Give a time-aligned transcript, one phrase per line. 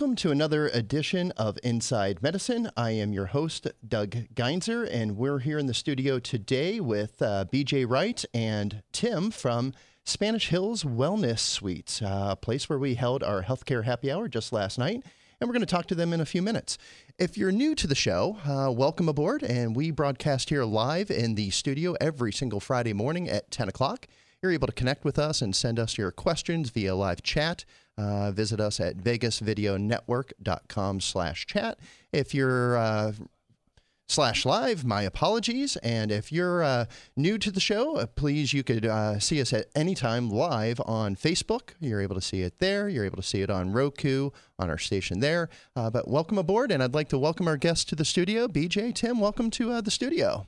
[0.00, 2.70] Welcome to another edition of Inside Medicine.
[2.74, 7.44] I am your host, Doug Geinzer, and we're here in the studio today with uh,
[7.52, 13.42] BJ Wright and Tim from Spanish Hills Wellness Suites, a place where we held our
[13.42, 15.02] healthcare happy hour just last night.
[15.38, 16.78] And we're going to talk to them in a few minutes.
[17.18, 19.42] If you're new to the show, uh, welcome aboard.
[19.42, 24.06] And we broadcast here live in the studio every single Friday morning at 10 o'clock.
[24.42, 27.66] You're able to connect with us and send us your questions via live chat.
[27.98, 31.78] Uh, visit us at vegasvideonetwork.com slash chat.
[32.10, 33.12] If you're uh,
[34.08, 35.76] slash live, my apologies.
[35.78, 36.86] And if you're uh,
[37.16, 40.80] new to the show, uh, please, you could uh, see us at any time live
[40.86, 41.72] on Facebook.
[41.78, 42.88] You're able to see it there.
[42.88, 45.50] You're able to see it on Roku, on our station there.
[45.76, 46.72] Uh, but welcome aboard.
[46.72, 48.48] And I'd like to welcome our guests to the studio.
[48.48, 50.46] BJ, Tim, welcome to uh, the studio.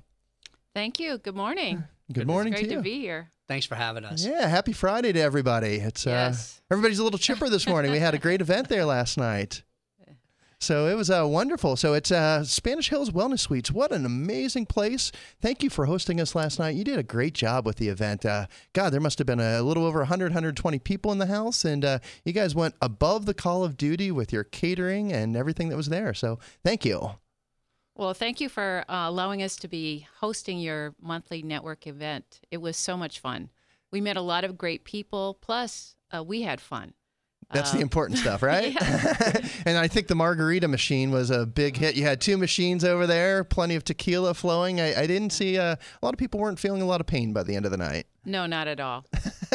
[0.75, 1.19] Thank you.
[1.19, 1.85] Good morning.
[2.13, 2.77] Good morning Great to you.
[2.77, 3.31] to be here.
[3.49, 4.25] Thanks for having us.
[4.25, 5.77] Yeah, happy Friday to everybody.
[5.77, 6.61] It's Yes.
[6.71, 7.91] uh, everybody's a little chipper this morning.
[7.93, 9.63] We had a great event there last night.
[10.59, 11.75] So it was uh, wonderful.
[11.75, 13.73] So it's uh, Spanish Hills Wellness Suites.
[13.73, 15.11] What an amazing place.
[15.41, 16.77] Thank you for hosting us last night.
[16.77, 18.25] You did a great job with the event.
[18.25, 21.65] Uh, God, there must have been a little over 100, 120 people in the house.
[21.65, 25.69] And uh, you guys went above the call of duty with your catering and everything
[25.71, 26.15] that was there.
[26.15, 27.11] So thank you.
[27.95, 32.41] Well, thank you for uh, allowing us to be hosting your monthly network event.
[32.51, 33.51] It was so much fun.
[33.91, 36.95] We met a lot of great people, plus, uh, we had fun.
[37.53, 38.75] That's the Uh, important stuff, right?
[39.67, 41.95] and I think the margarita machine was a big hit.
[41.95, 44.81] You had two machines over there, plenty of tequila flowing.
[44.81, 47.35] I, I didn't see uh, a lot of people weren't feeling a lot of pain
[47.35, 48.07] by the end of the night.
[48.25, 49.05] No, not at all.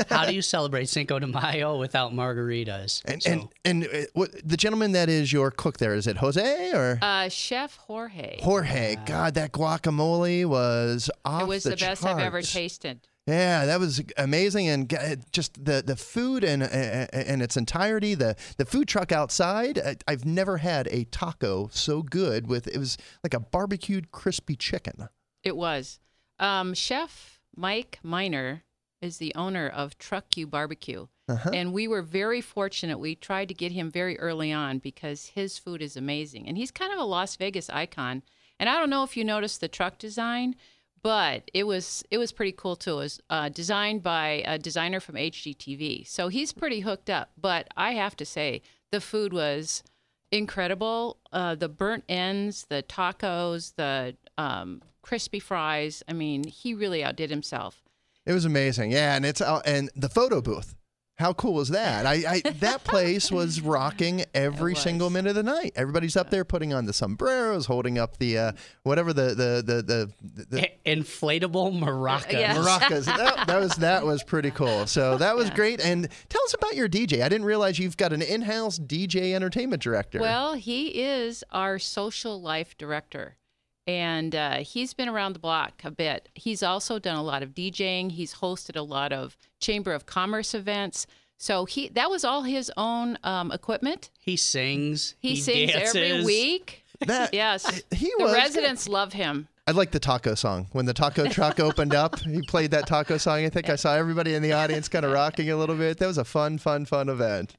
[0.10, 3.02] How do you celebrate Cinco de Mayo without margaritas?
[3.06, 6.18] And So, and and uh, what, the gentleman that is your cook there is it
[6.18, 8.40] Jose or Uh, Chef Jorge.
[8.42, 8.96] Jorge?
[9.06, 13.00] God, that guacamole was off it was the, best I've ever tasted.
[13.26, 14.90] Yeah, that was amazing, and
[15.34, 18.16] just the the food and and its entirety.
[18.16, 19.78] The the food truck outside.
[19.80, 22.48] I- I've never had a taco so good.
[22.48, 25.10] With it was like a barbecued crispy chicken.
[25.44, 26.00] It was.
[26.40, 28.64] Um, Chef Mike Miner
[29.02, 31.08] is the owner of Truck You Barbecue.
[31.30, 31.52] Uh-huh.
[31.54, 33.00] And we were very fortunate.
[33.00, 36.48] We tried to get him very early on because his food is amazing.
[36.48, 38.24] And he's kind of a Las Vegas icon.
[38.60, 40.56] And I don't know if you noticed the truck design,
[41.04, 42.94] but it was it was pretty cool too.
[42.94, 46.08] It was uh, designed by a designer from HGTV.
[46.08, 47.32] So he's pretty hooked up.
[47.40, 49.84] But I have to say, the food was
[50.32, 51.18] incredible.
[51.32, 56.04] Uh, the burnt ends, the tacos, the um, crispy fries.
[56.08, 57.84] I mean, he really outdid himself.
[58.28, 58.92] It was amazing.
[58.92, 60.76] Yeah, and it's out and the photo booth.
[61.18, 62.06] How cool was that?
[62.06, 64.84] I, I that place was rocking every was.
[64.84, 65.72] single minute of the night.
[65.76, 68.52] Everybody's up there putting on the sombreros, holding up the uh,
[68.84, 72.34] whatever the the the the, the I- inflatable maracas.
[72.34, 72.54] Yeah.
[72.58, 73.06] maracas.
[73.18, 74.86] that, that was that was pretty cool.
[74.86, 75.80] So that was great.
[75.80, 77.24] And tell us about your DJ.
[77.24, 80.20] I didn't realize you've got an in-house DJ entertainment director.
[80.20, 83.38] Well, he is our social life director.
[83.88, 86.28] And uh, he's been around the block a bit.
[86.36, 88.12] He's also done a lot of DJing.
[88.12, 91.08] He's hosted a lot of Chamber of Commerce events.
[91.38, 94.10] So he that was all his own um, equipment.
[94.20, 95.16] He sings.
[95.20, 96.84] He, sings every week.
[97.06, 99.48] that Yes, he the was residents love him.
[99.68, 100.68] I like the taco song.
[100.72, 103.46] When the taco truck opened up, he played that taco song.
[103.46, 105.98] I think I saw everybody in the audience kind of rocking a little bit.
[105.98, 107.56] That was a fun, fun, fun event.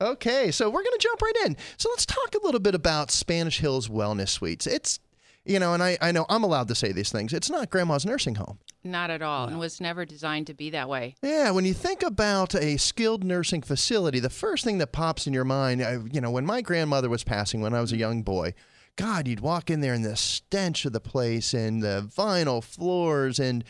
[0.00, 1.56] Okay, so we're going to jump right in.
[1.76, 4.66] So let's talk a little bit about Spanish Hills Wellness Suites.
[4.66, 4.98] It's,
[5.44, 7.32] you know, and I, I know I'm allowed to say these things.
[7.32, 8.58] It's not grandma's nursing home.
[8.82, 11.14] Not at all, and was never designed to be that way.
[11.22, 15.32] Yeah, when you think about a skilled nursing facility, the first thing that pops in
[15.32, 18.22] your mind, I, you know, when my grandmother was passing when I was a young
[18.22, 18.54] boy,
[18.96, 23.40] God, you'd walk in there and the stench of the place and the vinyl floors
[23.40, 23.64] and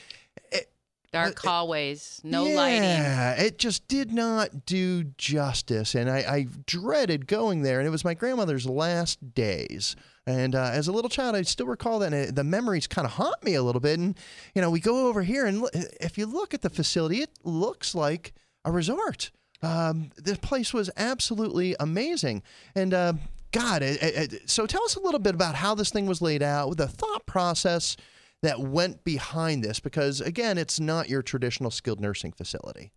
[1.14, 2.82] Dark hallways, no yeah, lighting.
[2.82, 5.94] Yeah, it just did not do justice.
[5.94, 7.78] And I, I dreaded going there.
[7.78, 9.94] And it was my grandmother's last days.
[10.26, 13.12] And uh, as a little child, I still recall that uh, the memories kind of
[13.12, 13.98] haunt me a little bit.
[13.98, 14.16] And,
[14.54, 15.64] you know, we go over here, and
[16.00, 18.32] if you look at the facility, it looks like
[18.64, 19.30] a resort.
[19.62, 22.42] Um, this place was absolutely amazing.
[22.74, 23.12] And, uh,
[23.52, 26.20] God, it, it, it- so tell us a little bit about how this thing was
[26.22, 27.96] laid out, the thought process
[28.42, 32.90] that went behind this because again it's not your traditional skilled nursing facility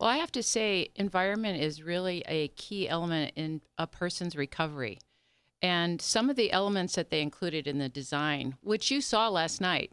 [0.00, 4.98] Well, I have to say, environment is really a key element in a person's recovery.
[5.60, 9.60] And some of the elements that they included in the design, which you saw last
[9.60, 9.92] night,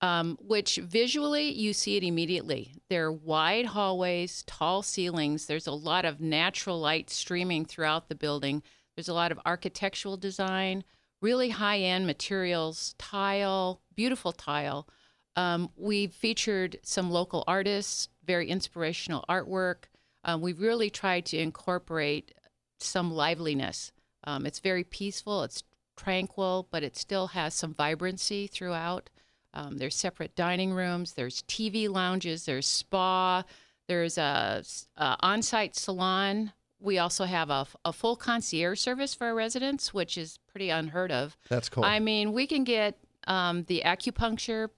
[0.00, 2.74] um, which visually you see it immediately.
[2.88, 5.46] There are wide hallways, tall ceilings.
[5.46, 8.62] There's a lot of natural light streaming throughout the building.
[8.96, 10.84] There's a lot of architectural design,
[11.20, 14.88] really high end materials, tile, beautiful tile.
[15.36, 19.84] Um, we featured some local artists, very inspirational artwork.
[20.22, 22.32] Um, we really tried to incorporate
[22.78, 23.92] some liveliness.
[24.26, 25.42] Um, it's very peaceful.
[25.42, 25.62] It's
[25.96, 29.10] tranquil, but it still has some vibrancy throughout.
[29.52, 31.12] Um, there's separate dining rooms.
[31.12, 32.44] There's TV lounges.
[32.44, 33.44] There's spa.
[33.86, 34.64] There's a,
[34.96, 36.52] a on-site salon.
[36.80, 41.12] We also have a, a full concierge service for our residents, which is pretty unheard
[41.12, 41.36] of.
[41.48, 41.84] That's cool.
[41.84, 44.68] I mean, we can get um, the acupuncture,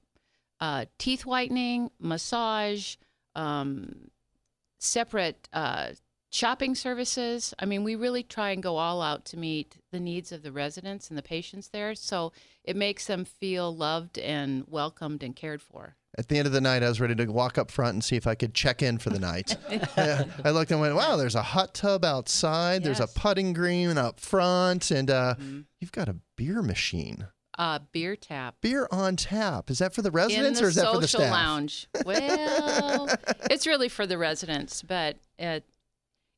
[0.61, 2.97] uh, teeth whitening, massage,
[3.35, 4.11] um,
[4.79, 5.91] separate uh,
[6.37, 7.55] shopping services.
[7.59, 10.53] I mean, we really try and go all out to meet the needs of the
[10.53, 11.95] residents and the patients there.
[11.95, 15.97] So it makes them feel loved and welcomed and cared for.
[16.19, 18.17] At the end of the night, I was ready to walk up front and see
[18.17, 19.57] if I could check in for the night.
[20.45, 22.83] I looked and went, wow, there's a hot tub outside.
[22.85, 24.91] There's a putting green up front.
[24.91, 25.65] And uh, Mhm.
[25.81, 27.29] you've got a beer machine.
[27.59, 28.57] Uh, beer tap.
[28.61, 29.71] Beer on tap.
[29.71, 31.33] Is that for the residents the or is that social for the staff?
[31.33, 31.89] lounge.
[32.05, 33.09] Well,
[33.51, 35.65] it's really for the residents, but it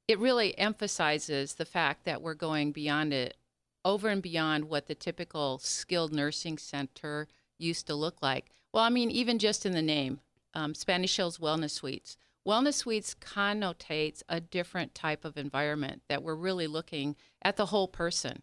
[0.08, 3.36] it really emphasizes the fact that we're going beyond it,
[3.84, 7.28] over and beyond what the typical skilled nursing center
[7.58, 8.50] used to look like.
[8.72, 10.20] Well, I mean, even just in the name,
[10.54, 12.16] um, Spanish Hills Wellness Suites.
[12.46, 17.88] Wellness Suites connotates a different type of environment that we're really looking at the whole
[17.88, 18.42] person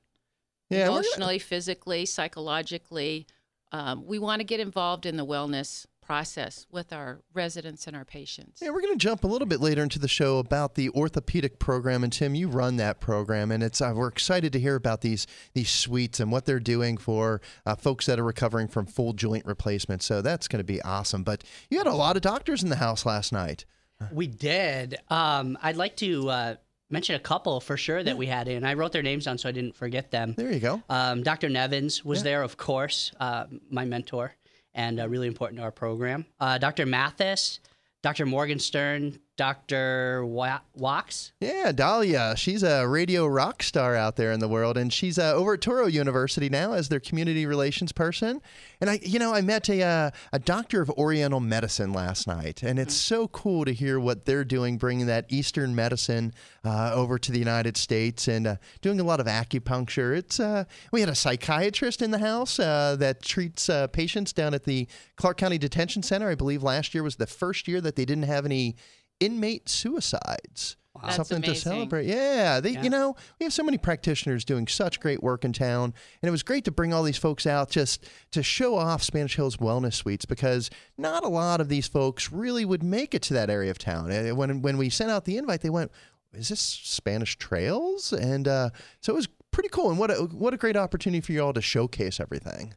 [0.69, 3.25] Yeah, we're gonna- emotionally, physically, psychologically.
[3.71, 8.05] Um, we want to get involved in the wellness process with our residents and our
[8.05, 8.61] patients.
[8.61, 11.59] Yeah, we're going to jump a little bit later into the show about the orthopedic
[11.59, 15.01] program, and Tim, you run that program, and it's uh, we're excited to hear about
[15.01, 19.13] these these suites and what they're doing for uh, folks that are recovering from full
[19.13, 20.03] joint replacement.
[20.03, 21.23] So that's going to be awesome.
[21.23, 23.65] But you had a lot of doctors in the house last night.
[24.11, 24.97] We did.
[25.09, 26.55] Um, I'd like to uh,
[26.89, 28.63] mention a couple for sure that we had in.
[28.63, 30.33] I wrote their names down so I didn't forget them.
[30.37, 30.83] There you go.
[30.89, 31.49] Um, Dr.
[31.49, 34.33] Nevins was there, of course, uh, my mentor,
[34.75, 36.25] and uh, really important to our program.
[36.39, 36.85] Uh, Dr.
[36.85, 37.59] Mathis,
[38.03, 38.27] Dr.
[38.27, 40.25] Morgenstern, Dr.
[40.25, 41.33] Wa- Wax.
[41.41, 42.35] Yeah, Dahlia.
[42.37, 45.59] She's a radio rock star out there in the world, and she's uh, over at
[45.59, 48.41] Touro University now as their community relations person.
[48.79, 52.63] And I, you know, I met a uh, a doctor of Oriental medicine last night,
[52.63, 56.33] and it's so cool to hear what they're doing, bringing that Eastern medicine
[56.63, 60.15] uh, over to the United States and uh, doing a lot of acupuncture.
[60.17, 64.63] It's uh, we had a psychiatrist in the house uh, that treats patients down at
[64.63, 64.87] the
[65.17, 66.29] Clark County Detention Center.
[66.29, 68.75] I believe last year was the first year that they didn't have any
[69.19, 70.77] inmate suicides.
[71.03, 72.05] That's Something to celebrate.
[72.05, 72.83] Yeah, they, Yeah.
[72.83, 76.31] you know, we have so many practitioners doing such great work in town, and it
[76.31, 79.95] was great to bring all these folks out just to show off Spanish Hills Wellness
[79.95, 83.71] Suites because not a lot of these folks really would make it to that area
[83.71, 84.09] of town.
[84.09, 85.91] And When when we sent out the invite, they went,
[86.33, 88.69] "Is this Spanish Trails?" And uh,
[89.01, 89.89] so it was pretty cool.
[89.89, 92.73] And what a what a great opportunity for you all to showcase everything.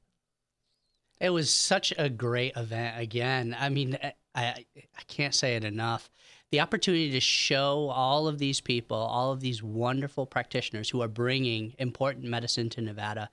[1.20, 3.56] It was such a great event again.
[3.58, 6.10] I mean, I, I, I can't say it enough.
[6.50, 11.08] The opportunity to show all of these people, all of these wonderful practitioners who are
[11.08, 13.30] bringing important medicine to Nevada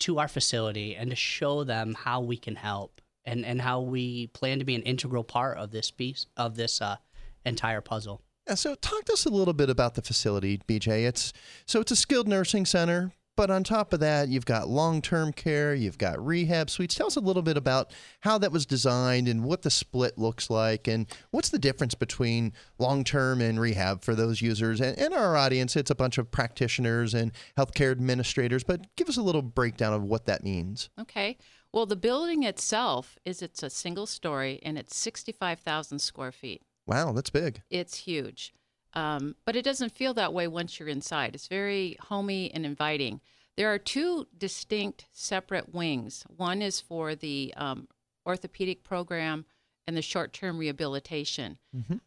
[0.00, 4.28] to our facility and to show them how we can help and, and how we
[4.28, 6.96] plan to be an integral part of this piece of this uh,
[7.44, 8.20] entire puzzle.
[8.48, 11.06] Yeah, so talk to us a little bit about the facility, BJ.
[11.06, 11.32] It's
[11.66, 15.74] so it's a skilled nursing center, but on top of that, you've got long-term care,
[15.74, 16.94] you've got rehab suites.
[16.94, 20.50] Tell us a little bit about how that was designed and what the split looks
[20.50, 25.36] like, and what's the difference between long-term and rehab for those users and, and our
[25.36, 25.76] audience.
[25.76, 30.02] It's a bunch of practitioners and healthcare administrators, but give us a little breakdown of
[30.02, 30.90] what that means.
[31.00, 31.38] Okay.
[31.72, 36.62] Well, the building itself is it's a single story and it's 65,000 square feet.
[36.86, 37.62] Wow, that's big.
[37.70, 38.52] It's huge.
[38.94, 41.34] Um, but it doesn't feel that way once you're inside.
[41.34, 43.20] It's very homey and inviting.
[43.56, 46.24] There are two distinct separate wings.
[46.36, 47.88] One is for the um,
[48.26, 49.44] orthopedic program
[49.86, 51.58] and the short term rehabilitation.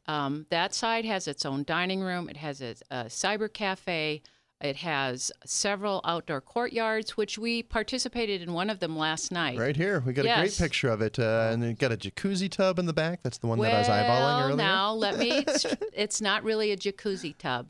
[0.08, 4.22] Um, that side has its own dining room, it has a, a cyber cafe,
[4.62, 9.58] it has several outdoor courtyards, which we participated in one of them last night.
[9.58, 12.50] Right here, we got a great picture of it, uh, and it got a jacuzzi
[12.50, 13.22] tub in the back.
[13.22, 14.56] That's the one that I was eyeballing Well, earlier.
[14.56, 15.46] now let me.
[15.94, 17.68] it's not really a jacuzzi tub.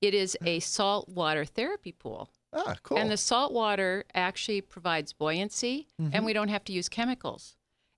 [0.00, 2.98] It is a saltwater therapy pool, ah, cool.
[2.98, 7.56] and the salt water actually provides buoyancy, and we don't have to use chemicals.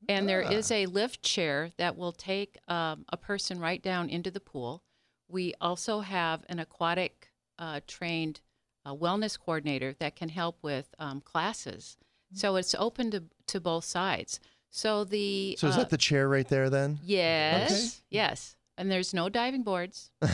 [0.09, 4.31] And there is a lift chair that will take um, a person right down into
[4.31, 4.85] the pool.
[5.29, 7.28] We also have an aquatic
[7.59, 8.41] uh, trained
[8.85, 11.97] uh, wellness coordinator that can help with um, classes.
[12.35, 14.39] So it's open to, to both sides.
[14.71, 16.99] So the so is uh, that the chair right there then?
[17.03, 18.03] Yes.
[18.11, 18.57] Yes.
[18.77, 20.11] And there's no diving boards.
[20.23, 20.29] no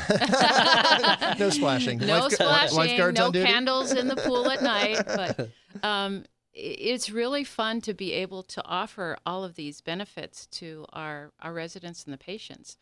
[1.50, 1.98] splashing.
[1.98, 2.76] No Lifegu- splashing.
[2.76, 3.46] lifeguards no on duty?
[3.46, 5.02] candles in the pool at night.
[5.06, 5.50] But
[5.82, 11.32] um, it's really fun to be able to offer all of these benefits to our,
[11.40, 12.76] our residents and the patients.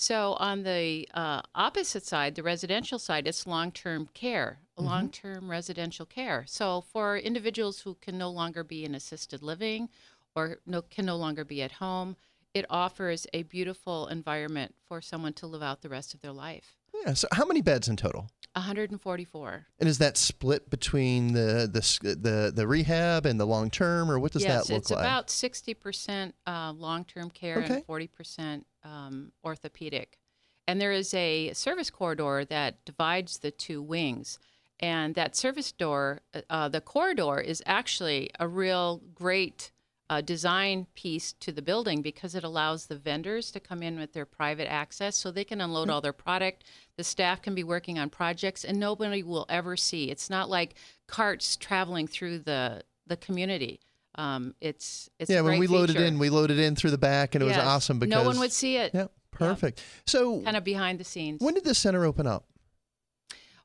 [0.00, 6.44] So on the uh, opposite side, the residential side, it's long-term care, long-term residential care.
[6.46, 9.88] So for individuals who can no longer be in assisted living
[10.36, 12.14] or no, can no longer be at home,
[12.54, 16.77] it offers a beautiful environment for someone to live out the rest of their life.
[17.04, 17.14] Yeah.
[17.14, 18.30] So how many beds in total?
[18.54, 19.66] 144.
[19.78, 24.18] And is that split between the the the, the rehab and the long term, or
[24.18, 25.04] what does yes, that look like?
[25.04, 27.74] Yes, it's about 60% uh, long-term care Okay.
[27.74, 30.18] and 40% um, orthopedic.
[30.66, 34.38] And there is a service corridor that divides the two wings.
[34.80, 39.72] And that service door, uh, uh, the corridor, is actually a real great
[40.10, 44.12] uh, design piece to the building because it allows the vendors to come in with
[44.14, 46.64] their private access so they can unload all their product.
[46.96, 50.10] The staff can be working on projects and nobody will ever see.
[50.10, 50.74] It's not like
[51.06, 53.80] carts traveling through the, the community.
[54.14, 56.06] Um, it's it's a yeah, when we loaded feature.
[56.06, 58.50] in, we loaded in through the back, and it was awesome because no one would
[58.50, 58.90] see it.
[58.92, 59.80] Yeah, perfect.
[60.06, 61.40] So Kind of behind the scenes.
[61.40, 62.44] when did the center open up?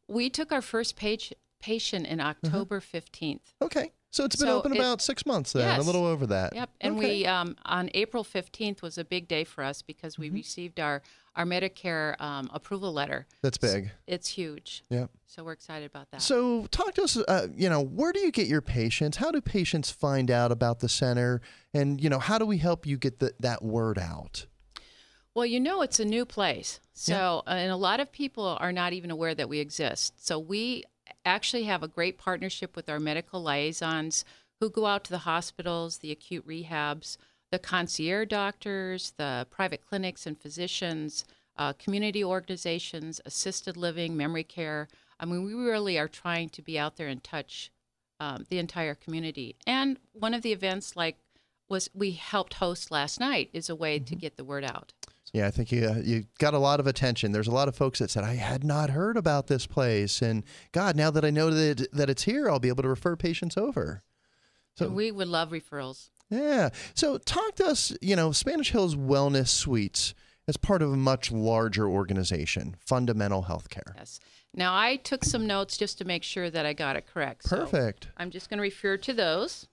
[0.07, 3.39] we took our first page, patient in October 15th.
[3.63, 6.55] Okay, so it's been So open it- about six months then, a little over that.
[6.55, 6.69] Yep.
[6.81, 7.07] And Okay.
[7.21, 10.21] we um, on April 15th was a big day for us because Mm-hmm.
[10.21, 11.01] we received our
[11.35, 13.25] our Medicare um, approval letter.
[13.41, 13.89] That's big.
[14.05, 14.83] It's huge.
[14.89, 15.09] Yep.
[15.25, 16.21] So we're excited about that.
[16.21, 17.17] So, talk to us.
[17.17, 19.17] Uh, you know, where do you get your patients?
[19.17, 21.41] How do patients find out about the center?
[21.73, 24.45] And you know, how do we help you get the, that word out?
[25.33, 26.79] Well, you know, it's a new place.
[26.93, 30.23] So, uh, and a lot of people are not even aware that we exist.
[30.23, 30.83] So, we
[31.25, 34.25] actually have a great partnership with our medical liaisons
[34.59, 37.17] who go out to the hospitals, the acute rehabs,
[37.51, 41.25] the concierge doctors, the private clinics and physicians,
[41.57, 44.87] uh, community organizations, assisted living, memory care.
[45.19, 47.71] I mean, we really are trying to be out there and touch
[48.19, 49.55] um, the entire community.
[49.67, 51.17] And one of the events, like
[51.69, 54.93] was we helped host last night, is a way to get the word out.
[55.33, 57.31] Yeah, I think you uh, you got a lot of attention.
[57.31, 60.43] There's a lot of folks that said I had not heard about this place, and
[60.71, 63.57] God, now that I know that that it's here, I'll be able to refer patients
[63.57, 64.03] over.
[64.77, 66.09] So- and we would love referrals.
[66.29, 66.69] Yeah.
[66.95, 67.95] So talk to us.
[68.01, 70.13] You know, Spanish Hills Wellness Suites
[70.47, 73.95] as part of a much larger organization, Fundamental Healthcare.
[73.95, 74.19] Yes.
[74.53, 77.45] Now I took some notes just to make sure that I got it correct.
[77.45, 78.09] So Perfect.
[78.17, 79.67] I'm just going to refer to those.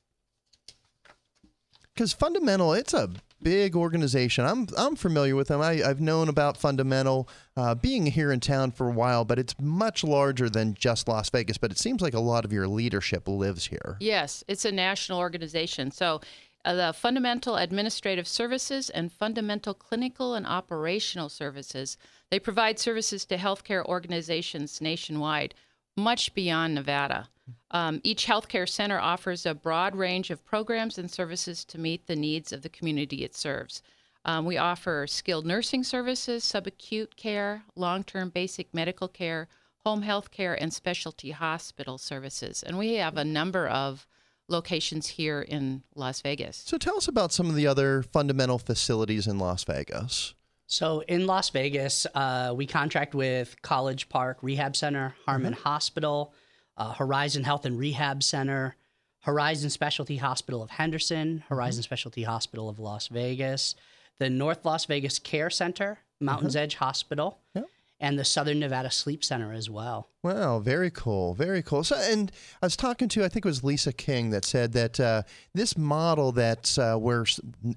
[1.94, 3.10] Because fundamental it's a
[3.42, 8.30] big organization i'm i'm familiar with them I, i've known about fundamental uh, being here
[8.30, 11.78] in town for a while but it's much larger than just las vegas but it
[11.78, 15.90] seems like a lot of your leadership lives here Yes, it's a national organization.
[15.90, 16.20] So
[16.64, 21.96] uh, the Fundamental Administrative Services and Fundamental Clinical and Operational Services,
[22.30, 25.54] they provide services to healthcare organizations nationwide,
[25.96, 27.28] much beyond Nevada.
[27.70, 32.16] Um, each healthcare center offers a broad range of programs and services to meet the
[32.16, 33.82] needs of the community it serves.
[34.24, 39.48] Um, we offer skilled nursing services, subacute care, long term basic medical care,
[39.84, 42.62] home health care, and specialty hospital services.
[42.62, 44.06] And we have a number of
[44.48, 46.56] locations here in Las Vegas.
[46.66, 50.34] so tell us about some of the other fundamental facilities in las vegas
[50.66, 56.32] So in Las Vegas, uh, we contract with College Park Rehab Center, Harmon Hospital,
[56.80, 58.74] uh, Horizon Health and Rehab Center,
[59.20, 63.74] Horizon Specialty Hospital of Henderson, Horizon Specialty Hospital of Las Vegas,
[64.18, 67.66] the North Las Vegas Care Center, Mountains Edge Hospital, Yep.
[68.00, 70.08] and the Southern Nevada Sleep Center as well.
[70.22, 71.84] Wow, very cool, very cool.
[71.84, 72.32] So, and
[72.62, 75.22] I was talking to, I think it was Lisa King that said that uh,
[75.54, 77.26] this model that's uh, where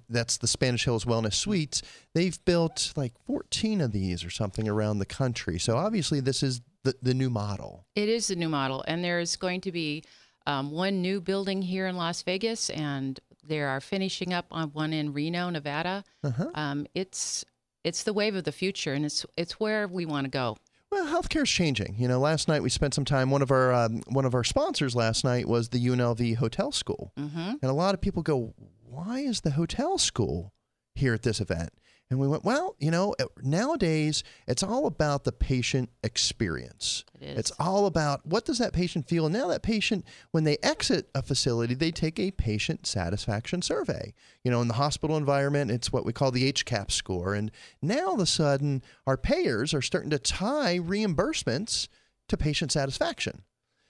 [0.09, 1.81] that's the Spanish Hills Wellness Suites,
[2.13, 5.59] they've built like 14 of these or something around the country.
[5.59, 7.85] So obviously, this is the, the new model.
[7.95, 10.03] It is the new model, and there's going to be
[10.45, 14.93] um, one new building here in Las Vegas, and they are finishing up on one
[14.93, 16.03] in Reno, Nevada.
[16.23, 16.49] Uh-huh.
[16.55, 17.45] Um, it's
[17.83, 20.57] it's the wave of the future, and it's it's where we want to go.
[20.91, 21.95] Well, healthcare is changing.
[21.97, 23.31] You know, last night we spent some time.
[23.31, 27.11] One of our um, one of our sponsors last night was the UNLV Hotel School,
[27.17, 30.53] hmm and a lot of people go, "Why is the hotel school
[30.95, 31.71] here at this event?"
[32.09, 37.05] And we went, "Well, you know, eh, nowadays it's all about the patient experience.
[37.19, 37.37] It is.
[37.39, 39.25] It's all about what does that patient feel.
[39.25, 44.13] And now that patient, when they exit a facility, they take a patient satisfaction survey.
[44.43, 47.33] You know, in the hospital environment, it's what we call the HCAP score.
[47.33, 51.87] And now all of a sudden, our payers are starting to tie reimbursements
[52.27, 53.43] to patient satisfaction.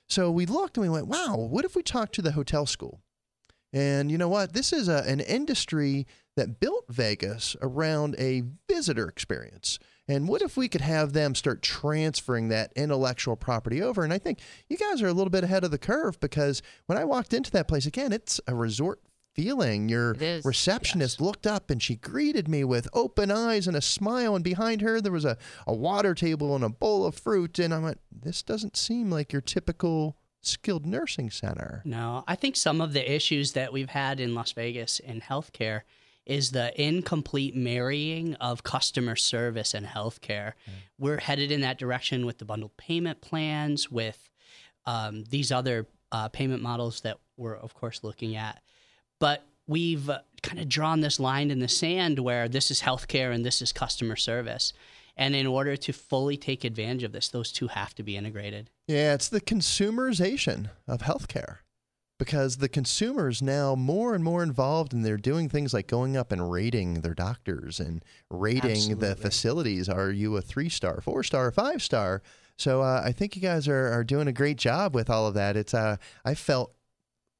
[0.07, 3.01] So we looked and we went, wow, what if we talked to the hotel school?
[3.73, 4.53] And you know what?
[4.53, 9.79] This is a, an industry that built Vegas around a visitor experience.
[10.07, 14.03] And what if we could have them start transferring that intellectual property over?
[14.03, 16.97] And I think you guys are a little bit ahead of the curve because when
[16.97, 18.99] I walked into that place, again, it's a resort
[19.33, 19.89] feeling.
[19.89, 20.13] Your
[20.45, 24.35] receptionist looked up and she greeted me with open eyes and a smile.
[24.35, 27.57] And behind her, there was a, a water table and a bowl of fruit.
[27.59, 31.81] And I went, This doesn't seem like your typical skilled nursing center.
[31.85, 35.81] No, I think some of the issues that we've had in Las Vegas in healthcare
[36.25, 40.53] is the incomplete marrying of customer service and healthcare.
[40.97, 44.29] We're headed in that direction with the bundled payment plans, with
[44.85, 48.61] um, these other uh, payment models that we're, of course, looking at.
[49.19, 53.33] But we've uh, kind of drawn this line in the sand where this is healthcare
[53.33, 54.73] and this is customer service.
[55.15, 58.69] And in order to fully take advantage of this, those two have to be integrated.
[58.87, 61.57] Yeah, it's the consumerization of healthcare
[62.19, 66.15] because the consumer is now more and more involved and they're doing things like going
[66.15, 69.89] up and rating their doctors and rating the facilities.
[69.89, 72.21] Are you a three star, four star, five star?
[72.57, 75.33] So uh, I think you guys are, are doing a great job with all of
[75.33, 75.57] that.
[75.57, 76.73] It's uh, I felt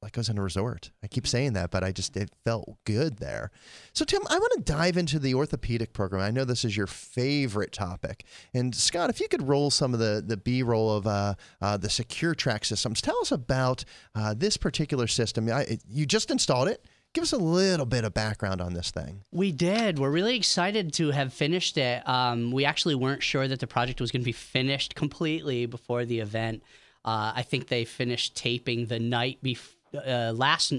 [0.04, 0.90] like I was in a resort.
[1.02, 3.50] I keep saying that, but I just it felt good there.
[3.94, 6.22] So Tim, I want to dive into the orthopedic program.
[6.22, 10.00] I know this is your favorite topic, and Scott, if you could roll some of
[10.00, 13.84] the the B roll of uh, uh, the secure track systems, tell us about
[14.14, 15.50] uh, this particular system.
[15.50, 16.84] I, you just installed it.
[17.14, 19.22] Give us a little bit of background on this thing.
[19.32, 19.98] We did.
[20.00, 22.06] We're really excited to have finished it.
[22.08, 26.04] Um, we actually weren't sure that the project was going to be finished completely before
[26.04, 26.62] the event.
[27.04, 29.74] Uh, I think they finished taping the night before.
[29.94, 30.72] Uh, last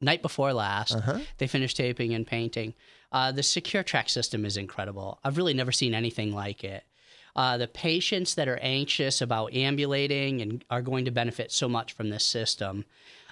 [0.00, 1.18] night before last, Uh-huh.
[1.38, 2.74] they finished taping and painting.
[3.10, 5.18] Uh, the secure track system is incredible.
[5.24, 6.84] I've really never seen anything like it.
[7.34, 11.92] Uh, the patients that are anxious about ambulating and are going to benefit so much
[11.92, 12.84] from this system.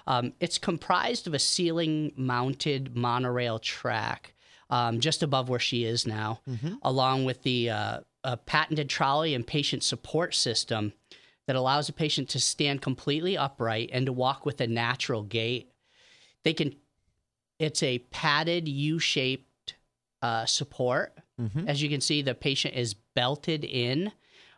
[0.06, 4.34] Um, it's comprised of a ceiling mounted monorail track
[4.70, 6.40] um, just above where she is now,
[6.82, 10.92] along with the uh, a patented trolley and patient support system
[11.46, 15.72] that allows a patient to stand completely upright and to walk with a natural gait.
[16.42, 16.74] They can,
[17.58, 19.74] it's a padded U shaped
[20.22, 21.16] uh, support.
[21.40, 21.68] Mhm.
[21.68, 24.12] As you can see, the patient is belted in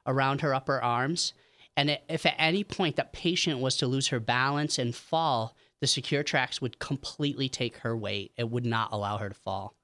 [0.07, 1.35] around her upper arms.
[1.77, 5.87] And if at any point that patient was to lose her balance and fall, the
[5.87, 8.33] secure tracks would completely take her weight.
[8.37, 9.75] It would not allow her to fall.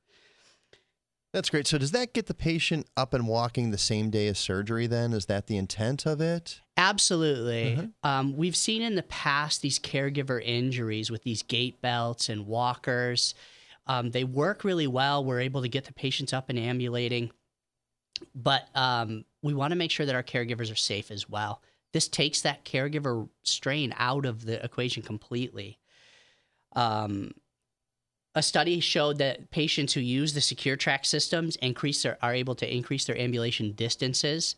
[1.33, 1.67] That's great.
[1.67, 4.87] So does that get the patient up and walking the same day as surgery?
[4.87, 6.61] Then is that the intent of it?
[6.77, 7.91] Absolutely.
[8.03, 13.35] Um, we've seen in the past these caregiver injuries with these gait belts and walkers.
[13.87, 15.25] Um, they work really well.
[15.25, 17.31] We're able to get the patients up and ambulating,
[18.35, 21.63] but um, we want to make sure that our caregivers are safe as well.
[21.93, 25.79] This takes that caregiver strain out of the equation completely.
[26.75, 27.33] Um,
[28.35, 32.57] a study showed that patients who use the secure track systems increase their, are able
[32.57, 34.57] to increase their ambulation distances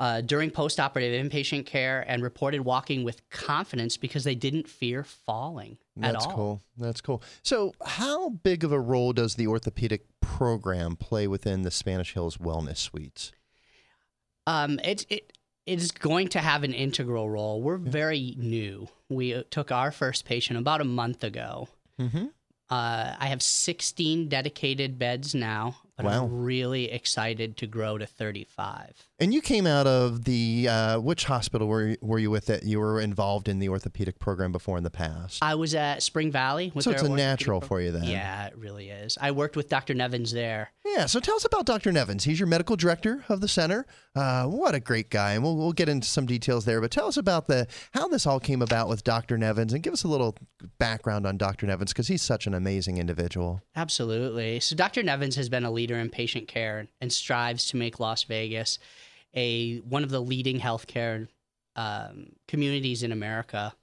[0.00, 5.76] uh, during postoperative inpatient care and reported walking with confidence because they didn't fear falling
[6.02, 6.32] at That's all.
[6.34, 6.62] cool.
[6.78, 7.22] That's cool.
[7.42, 12.38] So, how big of a role does the orthopedic program play within the Spanish Hills
[12.38, 13.30] Wellness Suites?
[14.46, 15.36] Um, it, it,
[15.66, 17.60] it is going to have an integral role.
[17.60, 18.88] We're very new.
[19.10, 21.68] We uh, took our first patient about a month ago.
[22.00, 22.24] Mm-hmm.
[22.70, 26.24] Uh, I have 16 dedicated beds now, but Wow.
[26.24, 29.06] I'm really excited to grow to 35.
[29.18, 32.62] And you came out of the uh, which hospital were you, were you with that
[32.62, 35.38] you were involved in the orthopedic program before in the past?
[35.42, 36.72] I was at Spring Valley.
[36.74, 38.04] With so it's a natural pro- for you then.
[38.04, 39.18] Yeah, it really is.
[39.20, 39.94] I worked with Dr.
[39.94, 40.72] Nevins there.
[40.84, 41.06] Yeah.
[41.06, 41.92] So tell us about Dr.
[41.92, 42.24] Nevins.
[42.24, 43.86] He's your medical director of the center.
[44.16, 46.80] Uh, what a great guy, and we'll we'll get into some details there.
[46.80, 49.38] But tell us about the how this all came about with Dr.
[49.38, 50.36] Nevins, and give us a little
[50.78, 51.66] background on Dr.
[51.66, 53.62] Nevins because he's such an amazing individual.
[53.76, 54.58] Absolutely.
[54.58, 55.04] So Dr.
[55.04, 58.78] Nevins has been a leader in patient care and strives to make Las Vegas
[59.34, 61.28] a one of the leading healthcare
[61.76, 63.74] um, communities in America.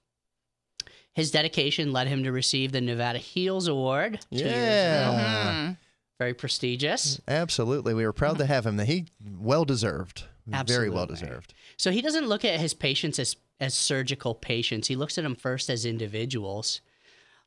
[1.13, 4.19] His dedication led him to receive the Nevada Heals Award.
[4.29, 4.53] two years ago.
[4.53, 5.73] Yeah.
[6.19, 7.21] Very prestigious.
[7.27, 7.93] Absolutely.
[7.93, 8.79] We were proud to have him.
[8.79, 9.05] He
[9.39, 10.23] well deserved.
[10.51, 10.87] Absolutely.
[10.87, 11.53] Very well deserved.
[11.77, 14.87] So he doesn't look at his patients as as surgical patients.
[14.87, 16.81] He looks at them first as individuals.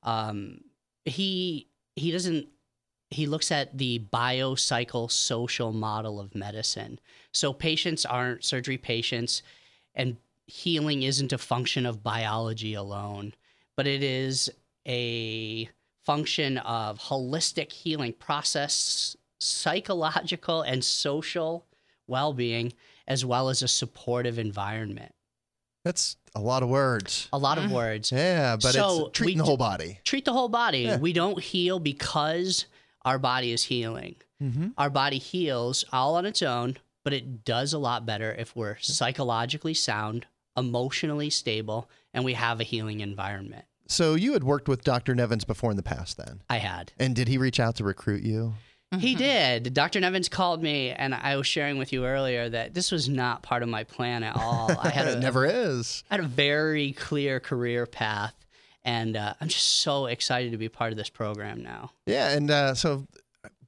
[0.02, 0.60] Um,
[1.04, 2.46] he he doesn't.
[3.10, 7.00] He looks at the biopsychosocial model of medicine.
[7.32, 9.42] So patients aren't surgery patients,
[9.96, 13.34] and healing isn't a function of biology alone,
[13.76, 14.48] but it is
[14.86, 15.68] a
[16.10, 21.64] function of holistic healing process, psychological and social
[22.08, 22.72] well-being
[23.06, 25.14] as well as a supportive environment.
[25.84, 27.28] That's a lot of words.
[27.32, 28.10] A lot of words.
[28.10, 30.00] Yeah, but So it's treating the whole body.
[30.02, 30.80] Treat the whole body.
[30.80, 30.96] Yeah.
[30.96, 32.66] We don't heal because
[33.04, 34.16] our body is healing.
[34.42, 34.70] Mm-hmm.
[34.76, 38.78] Our body heals all on its own, but it does a lot better if we're
[38.78, 43.64] psychologically sound, emotionally stable, and we have a healing environment.
[43.90, 45.16] So you had worked with Dr.
[45.16, 46.42] Nevins before in the past then.
[46.48, 46.92] I had.
[46.98, 48.54] And did he reach out to recruit you?
[48.98, 49.74] He did.
[49.74, 50.00] Dr.
[50.00, 53.62] Nevins called me, and I was sharing with you earlier that this was not part
[53.62, 54.70] of my plan at all.
[54.80, 56.02] I had a, it never is.
[56.10, 58.34] I had a very clear career path,
[58.84, 61.92] and uh, I'm just so excited to be part of this program now.
[62.06, 63.06] Yeah, and uh, so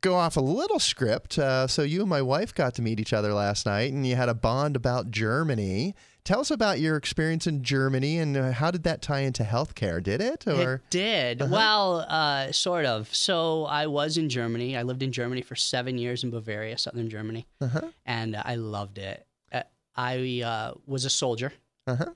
[0.00, 1.38] go off a little script.
[1.38, 4.16] Uh, so you and my wife got to meet each other last night, and you
[4.16, 5.94] had a bond about Germany.
[6.24, 10.00] Tell us about your experience in Germany and uh, how did that tie into healthcare?
[10.00, 10.46] Did it?
[10.46, 11.50] Or It did.
[11.50, 13.12] Well, uh, sort of.
[13.12, 14.76] So I was in Germany.
[14.76, 17.88] I lived in Germany for seven years in Bavaria, southern Germany, uh-huh.
[18.06, 19.26] and I loved it.
[19.50, 19.62] Uh,
[19.96, 21.52] I uh, was a soldier.
[21.88, 22.12] Uh-huh.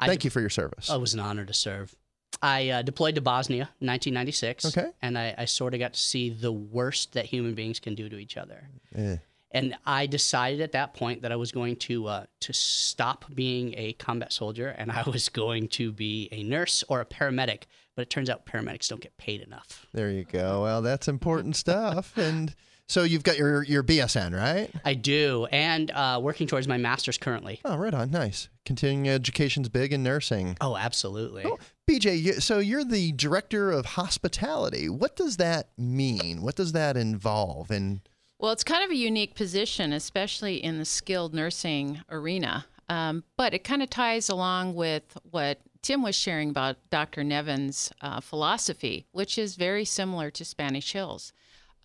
[0.00, 0.90] I Thank you for your service.
[0.90, 1.94] Oh, it was an honor to serve.
[2.42, 4.66] I uh, deployed to Bosnia in 1996.
[4.66, 4.90] Okay.
[5.00, 8.08] And I, I sort of got to see the worst that human beings can do
[8.08, 8.68] to each other.
[8.96, 9.16] Eh.
[9.54, 13.74] And I decided at that point that I was going to uh, to stop being
[13.78, 17.62] a combat soldier and I was going to be a nurse or a paramedic.
[17.96, 19.86] But it turns out paramedics don't get paid enough.
[19.94, 20.62] There you go.
[20.62, 22.18] Well, that's important stuff.
[22.18, 22.52] And
[22.88, 24.70] so you've got your your BSN, right?
[24.84, 27.60] I do, and uh, working towards my master's currently.
[27.64, 28.10] Oh, right on.
[28.10, 28.48] Nice.
[28.66, 30.56] Continuing education's big in nursing.
[30.60, 31.44] Oh, absolutely.
[31.46, 34.88] Oh, BJ, so you're the director of hospitality.
[34.88, 36.42] What does that mean?
[36.42, 37.70] What does that involve?
[37.70, 38.00] And
[38.44, 42.66] Well, it's kind of a unique position, especially in the skilled nursing arena.
[42.90, 47.24] Um, but it kind of ties along with what Tim was sharing about Dr.
[47.24, 51.32] Nevin's uh, philosophy, which is very similar to Spanish Hills.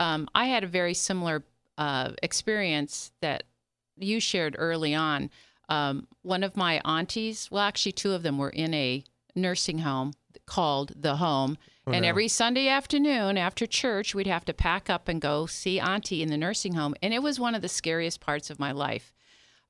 [0.02, 1.46] Um, I had a very similar
[1.78, 3.44] uh, experience that
[3.96, 5.30] you shared early on.
[5.70, 10.12] Um, one of my aunties, well, actually, two of them were in a nursing home
[10.46, 11.58] called The Home.
[11.94, 12.08] And no.
[12.08, 16.30] every Sunday afternoon after church, we'd have to pack up and go see Auntie in
[16.30, 16.96] the nursing home.
[17.02, 19.14] And it was one of the scariest parts of my life.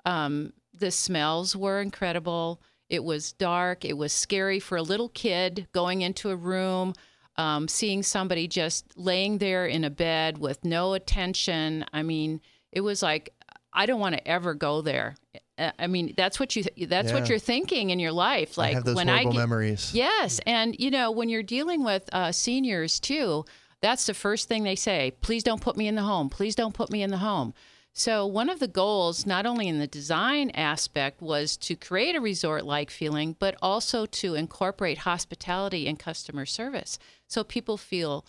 [0.05, 2.61] Um, the smells were incredible.
[2.89, 3.85] It was dark.
[3.85, 6.93] It was scary for a little kid going into a room,
[7.35, 11.85] um, seeing somebody just laying there in a bed with no attention.
[11.93, 13.33] I mean, it was like,
[13.73, 15.15] I don't want to ever go there.
[15.57, 17.13] I mean, that's what you that's Yeah.
[17.13, 18.57] what you're thinking in your life.
[18.57, 19.91] Like I have those when I get, memories.
[19.93, 23.45] Yes, and you know when you're dealing with uh, seniors too,
[23.81, 25.11] that's the first thing they say.
[25.21, 26.29] Please don't put me in the home.
[26.29, 27.53] Please don't put me in the home.
[27.91, 32.21] So one of the goals, not only in the design aspect, was to create a
[32.21, 38.25] resort-like feeling, but also to incorporate hospitality and customer service, so people feel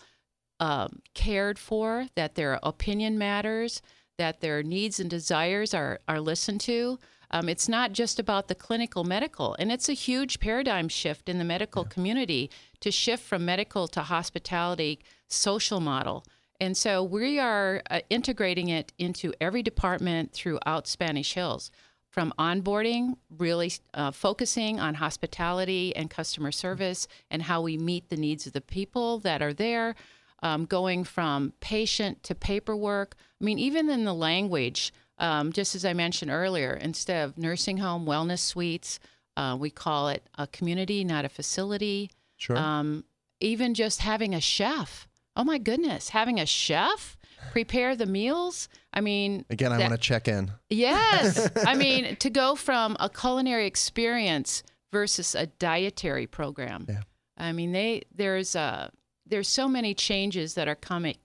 [0.59, 3.81] um, cared for, that their opinion matters,
[4.17, 6.99] that their needs and desires are, are listened to.
[7.31, 11.37] Um, it's not just about the clinical medical, and it's a huge paradigm shift in
[11.37, 16.25] the medical community to shift from medical to hospitality social model.
[16.59, 21.71] And so we are uh, integrating it into every department throughout Spanish Hills,
[22.09, 28.17] from onboarding, really uh, focusing on hospitality and customer service and how we meet the
[28.17, 29.95] needs of the people that are there,
[30.41, 33.15] um, going from patient to paperwork.
[33.39, 37.77] I mean, even in the language, um, just as I mentioned earlier, instead of nursing
[37.77, 38.99] home wellness suites,
[39.37, 42.11] uh, we call it a community, not a facility.
[42.37, 42.57] Sure.
[42.57, 43.03] Um,
[43.39, 45.07] even just having a chef.
[45.35, 47.17] Oh my goodness, having a chef
[47.51, 48.69] prepare the meals.
[48.93, 50.51] I mean, Again, I want to check in.
[50.69, 51.49] Yes.
[51.65, 56.85] I mean, to go from a culinary experience versus a dietary program.
[56.87, 57.01] Yeah.
[57.37, 58.89] I mean, they there's uh
[59.31, 61.15] there's so many changes that are coming.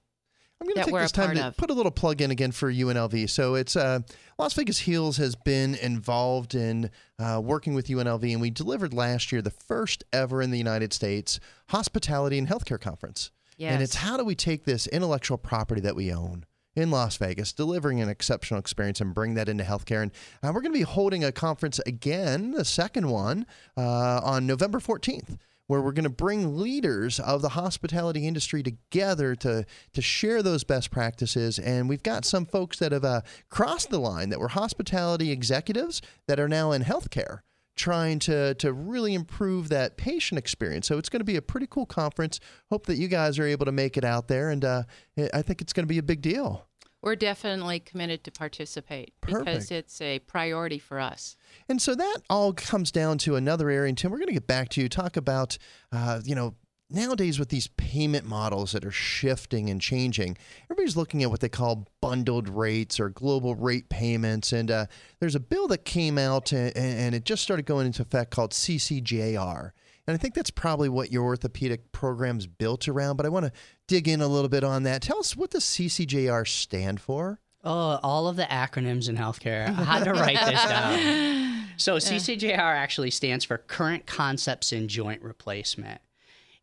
[0.61, 1.57] I'm going to take this time to of.
[1.59, 3.29] put a little plug in again for UNLV.
[3.29, 4.01] So it's uh,
[4.39, 9.33] Las Vegas Heals has been involved in uh, working with UNLV, and we delivered last
[9.33, 13.33] year the first ever in the United States hospitality and healthcare conference.
[13.59, 13.75] Yes.
[13.75, 17.53] And it's how do we take this intellectual property that we own in Las Vegas,
[17.53, 20.03] delivering an exceptional experience and bring that into healthcare.
[20.03, 24.47] And uh, we're going to be holding a conference again, the second one, uh, on
[24.47, 25.39] November 14th.
[25.69, 30.65] Where we're going to bring leaders of the hospitality industry together to to share those
[30.65, 34.49] best practices, and we've got some folks that have uh, crossed the line that were
[34.49, 37.41] hospitality executives that are now in healthcare
[37.77, 40.87] trying to to really improve that patient experience.
[40.87, 42.41] So it's going to be a pretty cool conference.
[42.71, 44.83] Hope that you guys are able to make it out there, and uh,
[45.33, 46.67] I think it's going to be a big deal.
[47.03, 51.37] We're definitely committed to participate because it's a priority for us.
[51.69, 53.89] And so that all comes down to another area.
[53.89, 54.89] And Tim, we're going to get back to you.
[54.89, 55.57] Talk about,
[55.93, 56.55] uh, you know,
[56.91, 61.49] nowadays with these payment models that are shifting and changing, everybody's looking at what they
[61.49, 64.53] call bundled rates or global rate payments.
[64.53, 64.87] And uh,
[65.21, 68.53] there's a bill that came out and, and it just started going into effect called
[68.53, 69.71] CCJR.
[70.07, 73.17] And I think that's probably what your orthopedic program's built around.
[73.17, 73.53] But I want to
[73.87, 75.03] dig in a little bit on that.
[75.03, 77.41] Tell us what does CCJR stand for?
[77.65, 79.67] Oh, all of the acronyms in healthcare.
[79.67, 81.67] I had to write this down.
[81.77, 86.01] So CCJR actually stands for Current Concepts in Joint Replacement.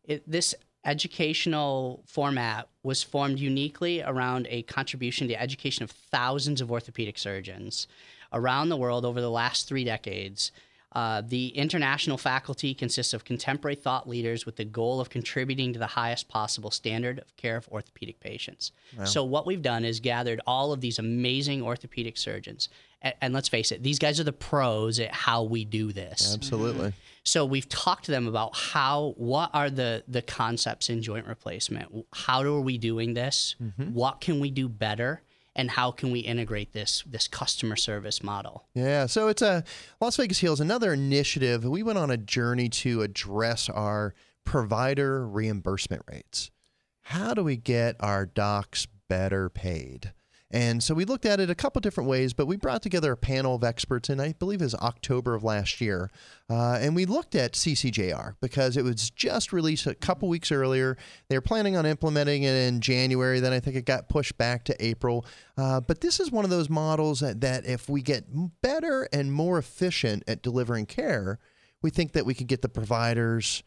[0.04, 0.54] it, this
[0.84, 7.18] educational format was formed uniquely around a contribution to the education of thousands of orthopedic
[7.18, 7.86] surgeons
[8.32, 10.52] around the world over the last three decades.
[10.94, 15.78] Uh, the international faculty consists of contemporary thought leaders with the goal of contributing to
[15.78, 18.70] the highest possible standard of care of orthopedic patients.
[19.04, 22.68] So, what we've done is gathered all of these amazing orthopedic surgeons.
[23.02, 26.32] And, and let's face it, these guys are the pros at how we do this.
[26.34, 26.92] Absolutely.
[27.24, 32.06] So we've talked to them about how what are the the concepts in joint replacement?
[32.12, 33.56] How are we doing this?
[33.92, 35.22] What can we do better?
[35.56, 38.64] And how can we integrate this this customer service model?
[38.74, 39.64] Yeah, so it's a
[40.00, 41.64] Las Vegas Heals, another initiative.
[41.64, 44.14] We went on a journey to address our
[44.44, 46.50] provider reimbursement rates.
[47.02, 50.12] How do we get our docs better paid?
[50.54, 53.16] And so we looked at it a couple different ways, but we brought together a
[53.16, 56.12] panel of experts in, I believe, it was October of last year.
[56.48, 60.96] Uh, and we looked at CCJR because it was just released a couple weeks earlier.
[61.28, 63.40] They were planning on implementing it in January.
[63.40, 65.26] Then I think it got pushed back to April.
[65.58, 68.26] Uh, but this is one of those models that, that if we get
[68.62, 71.40] better and more efficient at delivering care,
[71.82, 73.64] we think that we could get the providers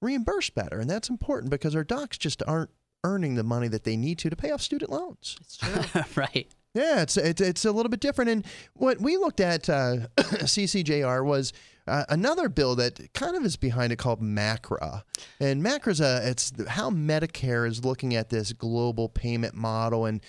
[0.00, 0.80] reimbursed better.
[0.80, 2.70] And that's important because our docs just aren't
[3.04, 5.36] earning the money that they need to to pay off student loans.
[5.40, 6.02] It's true.
[6.16, 6.48] right.
[6.74, 8.30] Yeah, it's, it's it's a little bit different.
[8.30, 11.52] And what we looked at uh, CCJR was
[11.88, 15.02] uh, another bill that kind of is behind it called MACRA.
[15.40, 20.20] And MACRA's a it's how Medicare is looking at this global payment model and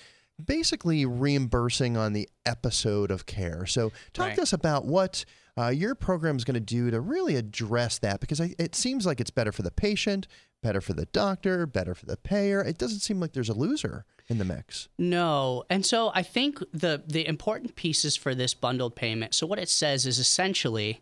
[0.43, 3.65] basically reimbursing on the episode of care.
[3.67, 4.36] So talk Right.
[4.38, 5.23] to us about what
[5.57, 9.05] uh, your program is going to do to really address that because I, it seems
[9.05, 10.27] like it's better for the patient,
[10.62, 12.62] better for the doctor, better for the payer.
[12.62, 14.88] It doesn't seem like there's a loser in the mix.
[14.97, 15.63] No.
[15.69, 19.34] And so I think the the important pieces for this bundled payment.
[19.34, 21.02] So what it says is essentially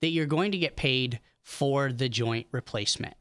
[0.00, 3.14] that you're going to get paid for the joint replacement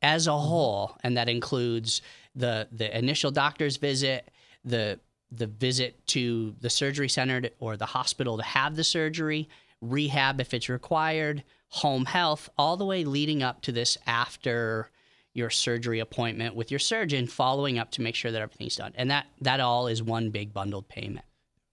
[0.00, 2.02] as a whole, and that includes
[2.34, 4.30] the the initial doctor's visit,
[4.64, 5.00] the
[5.30, 9.48] the visit to the surgery center to- or the hospital to have the surgery,
[9.80, 14.90] rehab if it's required, home health, all the way leading up to this after
[15.34, 18.92] your surgery appointment with your surgeon, following up to make sure that everything's done.
[18.96, 21.24] And that that all is one big bundled payment.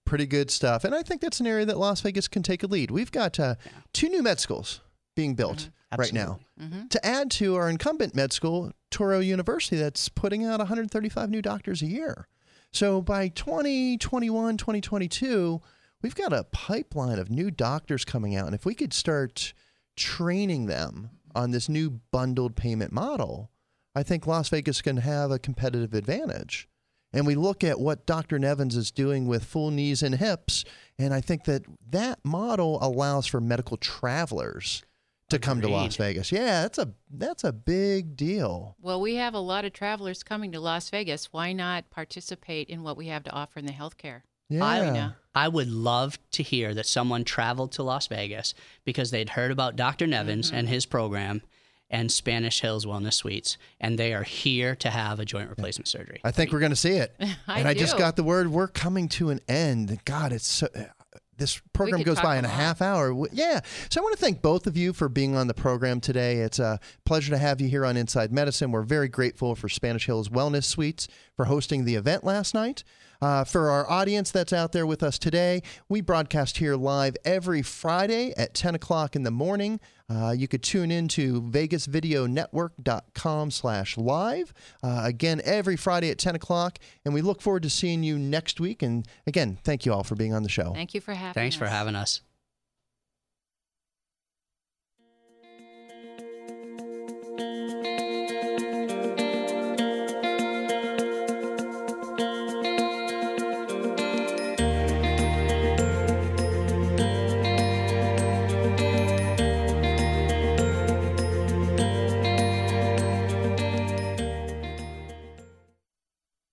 [0.05, 0.83] pretty good stuff.
[0.85, 2.89] And I think that's an area that Las Vegas can take a lead.
[2.89, 3.55] We've got uh,
[3.93, 4.81] two new med schools
[5.15, 6.39] being built right now
[6.89, 11.81] to add to our incumbent med school, Touro University, that's putting out 135 new doctors
[11.81, 12.27] a year.
[12.71, 15.61] So by 2021, 2022,
[16.01, 18.45] we've got a pipeline of new doctors coming out.
[18.45, 19.53] And if we could start
[19.95, 23.51] training them on this new bundled payment model,
[23.95, 26.67] I think Las Vegas can have a competitive advantage.
[27.11, 28.37] And we look at what Dr.
[28.37, 30.63] Nevins is doing with full knees and hips,
[30.97, 34.83] and I think that that model allows for medical travelers
[35.29, 36.31] to come to Las Vegas.
[36.31, 38.75] Yeah, that's a that's a big deal.
[38.79, 41.31] Well, we have a lot of travelers coming to Las Vegas.
[41.31, 44.21] Why not participate in what we have to offer in the healthcare?
[44.49, 44.81] Yeah.
[44.81, 45.17] arena?
[45.35, 49.75] I would love to hear that someone traveled to Las Vegas because they'd heard about
[49.75, 50.07] Dr.
[50.07, 50.57] Nevins mm-hmm.
[50.57, 51.43] and his program
[51.89, 56.19] and Spanish Hills Wellness Suites, and they are here to have a joint replacement surgery.
[56.23, 57.15] I think we're going to see it.
[57.47, 59.99] I and I just got the word we're coming to an end.
[60.05, 60.67] God, it's so.
[61.39, 62.57] This program goes by in a lot.
[62.57, 63.27] half hour.
[63.31, 63.61] Yeah.
[63.89, 66.37] So I want to thank both of you for being on the program today.
[66.37, 68.71] It's a pleasure to have you here on Inside Medicine.
[68.71, 72.83] We're very grateful for Spanish Hills Wellness Suites for hosting the event last night.
[73.21, 77.61] Uh, for our audience that's out there with us today, we broadcast here live every
[77.61, 79.79] Friday at 10 o'clock in the morning.
[80.09, 84.53] Uh, you could tune in to vegasvideonetwork.com slash live.
[84.81, 86.79] Uh, again, every Friday at 10 o'clock.
[87.05, 88.81] And we look forward to seeing you next week.
[88.81, 90.73] And again, thank you all for being on the show.
[90.73, 92.21] Thank you for having Thanks for having us.